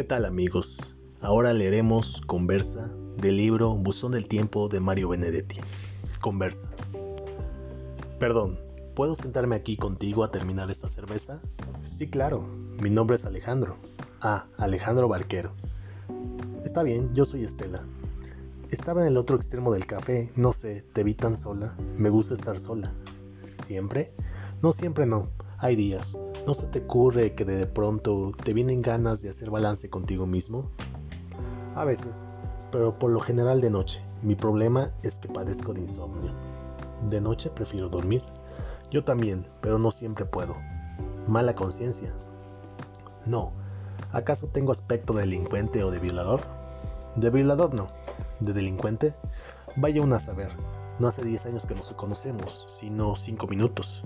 ¿Qué 0.00 0.04
tal 0.04 0.24
amigos? 0.24 0.96
Ahora 1.20 1.52
leeremos 1.52 2.22
Conversa 2.22 2.90
del 3.18 3.36
libro 3.36 3.74
Buzón 3.74 4.12
del 4.12 4.28
Tiempo 4.28 4.70
de 4.70 4.80
Mario 4.80 5.10
Benedetti. 5.10 5.60
Conversa. 6.22 6.70
Perdón, 8.18 8.58
¿puedo 8.94 9.14
sentarme 9.14 9.56
aquí 9.56 9.76
contigo 9.76 10.24
a 10.24 10.30
terminar 10.30 10.70
esta 10.70 10.88
cerveza? 10.88 11.42
Sí, 11.84 12.08
claro. 12.08 12.40
Mi 12.80 12.88
nombre 12.88 13.16
es 13.16 13.26
Alejandro. 13.26 13.76
Ah, 14.22 14.46
Alejandro 14.56 15.06
Barquero. 15.06 15.52
Está 16.64 16.82
bien, 16.82 17.14
yo 17.14 17.26
soy 17.26 17.44
Estela. 17.44 17.86
Estaba 18.70 19.02
en 19.02 19.08
el 19.08 19.18
otro 19.18 19.36
extremo 19.36 19.70
del 19.70 19.84
café, 19.84 20.30
no 20.34 20.54
sé, 20.54 20.80
te 20.94 21.04
vi 21.04 21.12
tan 21.12 21.36
sola. 21.36 21.76
Me 21.98 22.08
gusta 22.08 22.32
estar 22.32 22.58
sola. 22.58 22.90
¿Siempre? 23.62 24.14
No, 24.62 24.72
siempre 24.72 25.04
no. 25.04 25.28
Hay 25.58 25.76
días. 25.76 26.16
¿No 26.46 26.54
se 26.54 26.66
te 26.66 26.80
ocurre 26.80 27.34
que 27.34 27.44
de 27.44 27.66
pronto 27.66 28.32
te 28.42 28.54
vienen 28.54 28.80
ganas 28.80 29.20
de 29.20 29.28
hacer 29.28 29.50
balance 29.50 29.90
contigo 29.90 30.26
mismo? 30.26 30.70
A 31.74 31.84
veces, 31.84 32.26
pero 32.72 32.98
por 32.98 33.10
lo 33.10 33.20
general 33.20 33.60
de 33.60 33.70
noche. 33.70 34.02
Mi 34.22 34.34
problema 34.34 34.90
es 35.02 35.18
que 35.18 35.28
padezco 35.28 35.74
de 35.74 35.82
insomnio. 35.82 36.32
De 37.08 37.20
noche 37.20 37.50
prefiero 37.50 37.90
dormir. 37.90 38.22
Yo 38.90 39.04
también, 39.04 39.46
pero 39.60 39.78
no 39.78 39.90
siempre 39.90 40.24
puedo. 40.24 40.56
Mala 41.26 41.54
conciencia. 41.54 42.10
No. 43.26 43.52
¿Acaso 44.10 44.48
tengo 44.48 44.72
aspecto 44.72 45.12
de 45.12 45.20
delincuente 45.20 45.84
o 45.84 45.90
de 45.90 45.98
violador? 45.98 46.42
De 47.16 47.28
violador 47.30 47.74
no. 47.74 47.86
¿De 48.40 48.54
delincuente? 48.54 49.14
Vaya 49.76 50.00
una 50.00 50.16
a 50.16 50.20
saber. 50.20 50.50
No 50.98 51.06
hace 51.06 51.22
10 51.22 51.46
años 51.46 51.66
que 51.66 51.74
nos 51.74 51.92
conocemos, 51.92 52.64
sino 52.66 53.14
5 53.14 53.46
minutos. 53.46 54.04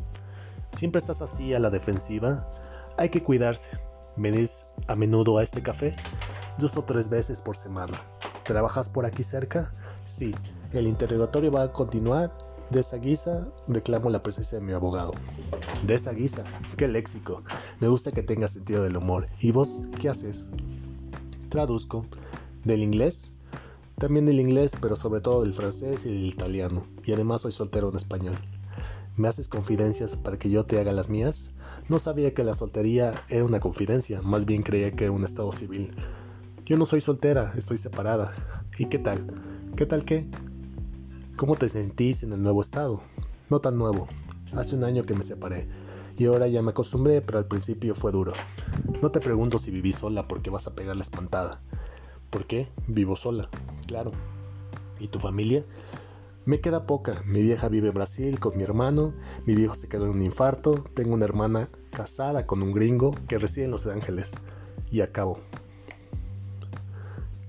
¿Siempre 0.77 0.99
estás 0.99 1.23
así 1.23 1.55
a 1.55 1.61
la 1.61 1.71
defensiva? 1.71 2.51
Hay 2.99 3.09
que 3.09 3.23
cuidarse. 3.23 3.79
¿Venís 4.17 4.67
a 4.89 4.97
menudo 4.97 5.39
a 5.39 5.45
este 5.45 5.63
café? 5.63 5.95
Dos 6.59 6.77
o 6.77 6.83
tres 6.83 7.09
veces 7.09 7.41
por 7.41 7.57
semana. 7.57 7.95
¿Trabajas 8.43 8.89
por 8.89 9.07
aquí 9.07 9.23
cerca? 9.23 9.73
Sí. 10.05 10.35
El 10.73 10.89
interrogatorio 10.89 11.53
va 11.53 11.63
a 11.63 11.73
continuar. 11.73 12.37
De 12.71 12.81
esa 12.81 12.97
guisa 12.97 13.53
reclamo 13.69 14.11
la 14.11 14.23
presencia 14.23 14.59
de 14.59 14.65
mi 14.65 14.73
abogado. 14.73 15.13
De 15.87 15.95
esa 15.95 16.13
guisa. 16.13 16.43
Qué 16.77 16.89
léxico. 16.89 17.43
Me 17.79 17.87
gusta 17.87 18.11
que 18.11 18.25
tengas 18.25 18.53
sentido 18.53 18.83
del 18.83 18.97
humor. 18.97 19.29
¿Y 19.39 19.53
vos 19.53 19.83
qué 20.01 20.09
haces? 20.09 20.51
Traduzco. 21.51 22.05
¿Del 22.65 22.83
inglés? 22.83 23.35
También 23.99 24.27
del 24.27 24.41
inglés, 24.41 24.73
pero 24.81 24.97
sobre 24.97 25.21
todo 25.21 25.43
del 25.43 25.55
francés 25.55 26.05
y 26.05 26.09
del 26.09 26.27
italiano. 26.27 26.85
Y 27.05 27.13
además 27.13 27.43
soy 27.43 27.53
soltero 27.53 27.91
en 27.91 27.97
español. 27.97 28.37
¿Me 29.17 29.29
haces 29.29 29.47
confidencias 29.47 30.17
para 30.17 30.41
que 30.41 30.51
yo 30.51 30.65
te 30.65 30.81
haga 30.81 30.91
las 30.91 31.09
mías? 31.09 31.53
No 31.89 32.01
sabía 32.01 32.35
que 32.35 32.43
la 32.43 32.53
soltería 32.53 33.15
era 33.29 33.45
una 33.45 33.61
confidencia, 33.61 34.21
más 34.23 34.45
bien 34.45 34.65
creía 34.65 34.91
que 34.91 35.09
un 35.09 35.23
estado 35.25 35.53
civil. 35.53 35.95
Yo 36.67 36.77
no 36.77 36.85
soy 36.85 37.01
soltera, 37.01 37.53
estoy 37.57 37.79
separada. 37.79 38.35
¿Y 38.77 38.87
qué 38.87 38.99
tal? 38.99 39.25
¿Qué 39.77 39.87
tal 39.87 40.05
qué? 40.05 40.29
¿Cómo 41.37 41.55
te 41.55 41.69
sentís 41.69 42.25
en 42.25 42.33
el 42.33 42.43
nuevo 42.43 42.61
estado? 42.61 43.05
No 43.51 43.61
tan 43.61 43.79
nuevo. 43.79 44.09
Hace 44.53 44.75
un 44.75 44.83
año 44.83 45.05
que 45.05 45.15
me 45.15 45.23
separé. 45.23 45.69
Y 46.19 46.25
ahora 46.25 46.49
ya 46.49 46.63
me 46.63 46.71
acostumbré, 46.71 47.23
pero 47.23 47.39
al 47.39 47.47
principio 47.47 47.95
fue 47.95 48.11
duro. 48.11 48.33
No 49.01 49.13
te 49.13 49.21
pregunto 49.21 49.61
si 49.61 49.71
viví 49.71 49.93
sola 49.93 50.27
porque 50.27 50.51
vas 50.51 50.67
a 50.67 50.75
pegar 50.75 50.97
la 50.97 51.05
espantada. 51.05 51.61
¿Por 52.31 52.47
qué? 52.47 52.69
Vivo 52.89 53.15
sola, 53.15 53.49
claro. 53.87 54.11
¿Y 54.99 55.07
tu 55.07 55.21
familia? 55.21 55.65
Me 56.47 56.61
queda 56.61 56.87
poca. 56.87 57.23
Mi 57.25 57.41
vieja 57.41 57.71
vive 57.71 57.89
en 57.89 57.95
Brasil 57.95 58.39
con 58.39 58.55
mi 58.59 58.65
hermano, 58.65 59.15
mi 59.47 59.55
viejo 59.55 59.75
se 59.75 59.89
quedó 59.89 60.05
en 60.05 60.11
un 60.11 60.21
infarto, 60.21 60.85
tengo 60.93 61.15
una 61.15 61.25
hermana 61.25 61.71
casada 61.91 62.47
con 62.47 62.63
un 62.63 62.73
gringo 62.73 63.15
que 63.29 63.39
reside 63.39 63.65
en 63.65 63.71
Los 63.71 63.87
Ángeles. 63.87 64.33
Y 64.91 65.01
acabo. 65.01 65.39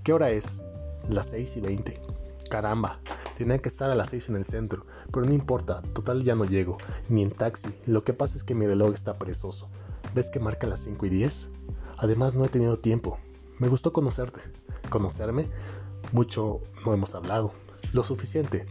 ¿Qué 0.06 0.14
hora 0.14 0.30
es? 0.30 0.64
Las 1.10 1.28
6 1.28 1.58
y 1.58 1.62
20. 1.62 2.02
Caramba, 2.50 2.98
tenía 3.38 3.58
que 3.58 3.68
estar 3.68 3.92
a 3.92 3.96
las 3.96 4.12
6 4.12 4.30
en 4.30 4.38
el 4.38 4.46
centro, 4.46 4.86
pero 5.12 5.26
no 5.26 5.34
importa, 5.34 5.82
total 5.82 6.24
ya 6.24 6.36
no 6.36 6.46
llego, 6.46 6.78
ni 7.10 7.22
en 7.22 7.32
taxi, 7.32 7.70
lo 7.86 8.06
que 8.06 8.14
pasa 8.14 8.38
es 8.38 8.46
que 8.46 8.56
mi 8.56 8.66
reloj 8.66 8.94
está 8.94 9.20
perezoso. 9.20 9.68
¿Ves 10.14 10.30
que 10.30 10.40
marca 10.40 10.68
las 10.68 10.80
5 10.80 11.06
y 11.08 11.10
10? 11.10 11.50
Además 11.98 12.36
no 12.36 12.46
he 12.46 12.50
tenido 12.50 12.80
tiempo. 12.80 13.20
Me 13.60 13.68
gustó 13.68 13.92
conocerte. 13.92 14.40
¿Conocerme? 14.90 15.50
Mucho 16.14 16.62
no 16.86 16.94
hemos 16.94 17.14
hablado 17.14 17.52
lo 17.94 18.04
suficiente. 18.04 18.66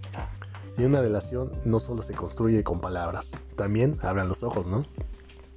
Y 0.77 0.85
una 0.85 1.01
relación 1.01 1.53
no 1.65 1.79
solo 1.81 2.03
se 2.03 2.15
construye 2.15 2.65
con 2.65 2.81
palabras, 2.81 3.33
también 3.57 3.97
abran 4.03 4.29
los 4.29 4.43
ojos, 4.43 4.67
¿no? 4.67 4.85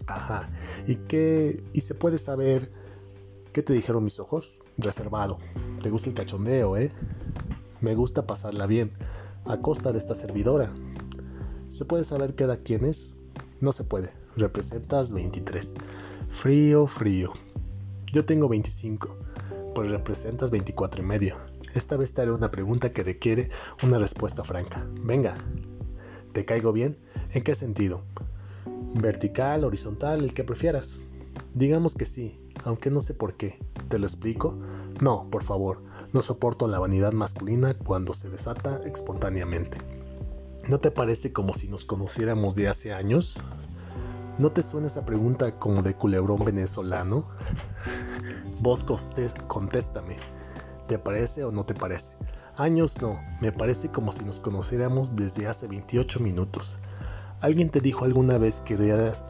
Ajá. 0.05 0.49
¿Y 0.85 0.95
qué? 0.95 1.63
¿Y 1.73 1.81
se 1.81 1.95
puede 1.95 2.17
saber 2.17 2.71
qué 3.51 3.63
te 3.63 3.73
dijeron 3.73 4.03
mis 4.03 4.19
ojos? 4.19 4.59
Reservado. 4.77 5.39
¿Te 5.81 5.89
gusta 5.89 6.09
el 6.09 6.15
cachondeo, 6.15 6.77
eh? 6.77 6.91
Me 7.81 7.95
gusta 7.95 8.27
pasarla 8.27 8.67
bien, 8.67 8.91
a 9.45 9.61
costa 9.61 9.91
de 9.91 9.97
esta 9.97 10.15
servidora. 10.15 10.71
¿Se 11.69 11.85
puede 11.85 12.05
saber 12.05 12.35
qué 12.35 12.45
edad 12.45 12.59
tienes? 12.59 13.15
No 13.59 13.73
se 13.73 13.83
puede. 13.83 14.09
Representas 14.35 15.11
23. 15.11 15.73
Frío, 16.29 16.87
frío. 16.87 17.33
Yo 18.11 18.23
tengo 18.23 18.47
25, 18.47 19.17
pues 19.75 19.89
representas 19.89 20.51
24 20.51 21.01
y 21.01 21.05
medio. 21.05 21.35
Esta 21.77 21.95
vez 21.95 22.11
te 22.11 22.23
haré 22.23 22.31
una 22.31 22.49
pregunta 22.49 22.89
que 22.89 23.03
requiere 23.03 23.51
una 23.83 23.99
respuesta 23.99 24.43
franca. 24.43 24.83
Venga, 25.03 25.37
¿te 26.33 26.43
caigo 26.43 26.73
bien? 26.73 26.97
¿En 27.33 27.43
qué 27.43 27.53
sentido? 27.53 28.01
¿Vertical, 28.95 29.63
horizontal, 29.63 30.23
el 30.23 30.33
que 30.33 30.43
prefieras? 30.43 31.03
Digamos 31.53 31.93
que 31.93 32.07
sí, 32.07 32.41
aunque 32.63 32.89
no 32.89 32.99
sé 32.99 33.13
por 33.13 33.35
qué. 33.35 33.59
¿Te 33.89 33.99
lo 33.99 34.07
explico? 34.07 34.57
No, 35.01 35.29
por 35.29 35.43
favor, 35.43 35.83
no 36.13 36.23
soporto 36.23 36.67
la 36.67 36.79
vanidad 36.79 37.13
masculina 37.13 37.75
cuando 37.75 38.15
se 38.15 38.31
desata 38.31 38.79
espontáneamente. 38.83 39.77
¿No 40.67 40.79
te 40.79 40.89
parece 40.89 41.31
como 41.31 41.53
si 41.53 41.67
nos 41.67 41.85
conociéramos 41.85 42.55
de 42.55 42.69
hace 42.69 42.91
años? 42.91 43.37
¿No 44.39 44.51
te 44.51 44.63
suena 44.63 44.87
esa 44.87 45.05
pregunta 45.05 45.59
como 45.59 45.83
de 45.83 45.93
culebrón 45.93 46.43
venezolano? 46.43 47.27
Vos 48.61 48.83
contéstame. 49.47 50.17
¿Te 50.87 50.97
parece 50.97 51.43
o 51.43 51.51
no 51.51 51.65
te 51.65 51.73
parece? 51.73 52.17
Años 52.55 53.01
no, 53.01 53.21
me 53.41 53.51
parece 53.51 53.89
como 53.89 54.13
si 54.13 54.23
nos 54.23 54.39
conociéramos 54.39 55.15
desde 55.17 55.45
hace 55.45 55.67
28 55.67 56.21
minutos. 56.21 56.79
¿Alguien 57.41 57.69
te 57.69 57.81
dijo 57.81 58.05
alguna 58.05 58.37
vez 58.37 58.61
que 58.61 58.73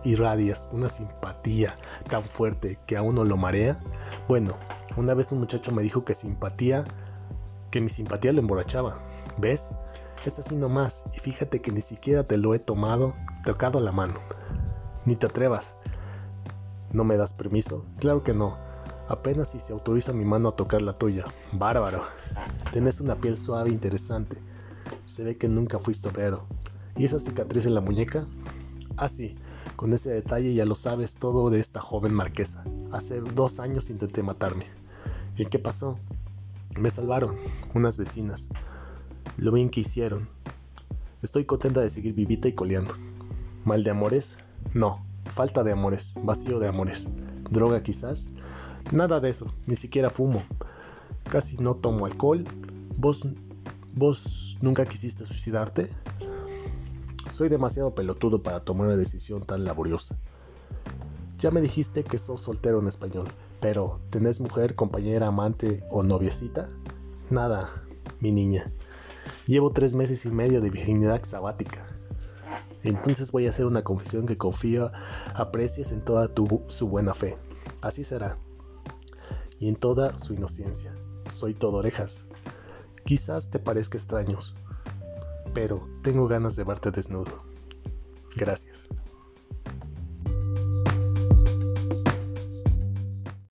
irradias 0.04 0.70
una 0.72 0.88
simpatía 0.88 1.76
tan 2.10 2.24
fuerte 2.24 2.78
que 2.86 2.96
a 2.96 3.02
uno 3.02 3.26
lo 3.26 3.38
marea? 3.38 3.80
Bueno, 4.28 4.54
una 4.98 5.16
vez 5.16 5.32
un 5.32 5.40
muchacho 5.40 5.72
me 5.72 5.82
dijo 5.82 6.06
que 6.06 6.14
simpatía, 6.14 6.86
que 7.72 7.82
mi 7.82 7.90
simpatía 7.90 8.34
lo 8.34 8.40
emborrachaba. 8.40 9.02
¿Ves? 9.40 9.76
Es 10.26 10.38
así 10.38 10.56
nomás, 10.56 11.06
y 11.14 11.20
fíjate 11.20 11.60
que 11.60 11.72
ni 11.72 11.82
siquiera 11.82 12.24
te 12.24 12.38
lo 12.38 12.54
he 12.54 12.60
tomado, 12.60 13.16
tocado 13.46 13.82
la 13.82 13.92
mano. 13.92 14.20
Ni 15.06 15.16
te 15.16 15.26
atrevas. 15.26 15.76
¿No 16.92 17.04
me 17.04 17.18
das 17.18 17.34
permiso? 17.34 17.84
Claro 17.98 18.24
que 18.24 18.34
no. 18.34 18.67
Apenas 19.08 19.52
si 19.52 19.60
se 19.60 19.72
autoriza 19.72 20.12
mi 20.12 20.26
mano 20.26 20.50
a 20.50 20.56
tocar 20.56 20.82
la 20.82 20.98
tuya. 20.98 21.26
Bárbaro. 21.54 22.04
Tienes 22.74 23.00
una 23.00 23.16
piel 23.16 23.38
suave 23.38 23.70
e 23.70 23.74
interesante. 23.74 24.38
Se 25.06 25.24
ve 25.24 25.38
que 25.38 25.48
nunca 25.48 25.80
fuiste 25.80 26.10
obrero. 26.10 26.46
¿Y 26.98 27.06
esa 27.06 27.20
cicatriz 27.20 27.66
en 27.66 27.74
la 27.74 27.82
muñeca? 27.82 28.28
Ah, 28.98 29.08
sí. 29.08 29.36
Con 29.78 29.94
ese 29.94 30.10
detalle 30.10 30.54
ya 30.54 30.66
lo 30.66 30.76
sabes 30.76 31.16
todo 31.16 31.50
de 31.50 31.60
esta 31.60 31.80
joven 31.80 32.14
marquesa. 32.14 32.66
Hace 32.92 33.22
dos 33.22 33.60
años 33.60 33.90
intenté 33.90 34.24
matarme. 34.24 34.66
¿Y 35.38 35.46
qué 35.46 35.60
pasó? 35.60 35.98
Me 36.78 36.92
salvaron, 36.92 37.36
unas 37.74 37.98
vecinas. 37.98 38.50
Lo 39.38 39.52
bien 39.52 39.70
que 39.70 39.82
hicieron. 39.82 40.28
Estoy 41.22 41.46
contenta 41.46 41.80
de 41.80 41.90
seguir 41.90 42.14
vivita 42.14 42.48
y 42.48 42.54
coleando. 42.54 42.94
¿Mal 43.64 43.84
de 43.84 43.92
amores? 43.92 44.40
No. 44.74 45.06
Falta 45.26 45.64
de 45.64 45.72
amores, 45.72 46.16
vacío 46.24 46.60
de 46.60 46.68
amores. 46.68 47.08
¿Droga 47.50 47.84
quizás? 47.84 48.30
Nada 48.92 49.20
de 49.20 49.30
eso, 49.30 49.54
ni 49.66 49.76
siquiera 49.76 50.10
fumo. 50.10 50.42
Casi 51.30 51.58
no 51.58 51.76
tomo 51.76 52.06
alcohol. 52.06 52.46
¿Vos, 52.96 53.22
vos 53.94 54.58
nunca 54.62 54.86
quisiste 54.86 55.26
suicidarte? 55.26 55.90
Soy 57.30 57.50
demasiado 57.50 57.94
pelotudo 57.94 58.42
para 58.42 58.62
tomar 58.62 58.88
una 58.88 58.96
decisión 58.96 59.46
tan 59.46 59.66
laboriosa. 59.66 60.18
Ya 61.38 61.52
me 61.52 61.62
dijiste 61.62 62.06
que 62.06 62.18
sos 62.18 62.42
soltero 62.42 62.80
en 62.80 62.88
español, 62.88 63.28
pero 63.60 64.00
¿tenés 64.10 64.40
mujer, 64.40 64.74
compañera, 64.74 65.28
amante 65.28 65.84
o 65.90 66.04
noviecita? 66.04 66.68
Nada, 67.30 67.70
mi 68.22 68.32
niña. 68.32 68.72
Llevo 69.48 69.72
tres 69.72 69.94
meses 69.96 70.26
y 70.26 70.32
medio 70.32 70.62
de 70.62 70.70
virginidad 70.70 71.24
sabática. 71.26 71.86
Entonces 72.84 73.34
voy 73.34 73.48
a 73.48 73.50
hacer 73.50 73.66
una 73.66 73.84
confesión 73.84 74.26
que 74.26 74.38
confío 74.38 74.92
aprecies 75.36 75.92
en 75.92 76.06
toda 76.06 76.30
tu, 76.30 76.62
su 76.70 76.88
buena 76.88 77.14
fe. 77.14 77.38
Así 77.82 78.06
será 78.06 78.38
y 79.60 79.70
en 79.70 79.76
toda 79.76 80.18
su 80.18 80.34
inocencia. 80.34 80.96
Soy 81.30 81.54
todo 81.54 81.78
orejas. 81.78 82.26
Quizás 83.06 83.50
te 83.50 83.60
parezca 83.60 83.98
extraños, 83.98 84.56
pero 85.54 85.82
tengo 86.04 86.28
ganas 86.28 86.56
de 86.56 86.64
verte 86.64 86.92
desnudo. 86.92 87.46
Gracias. 88.36 88.90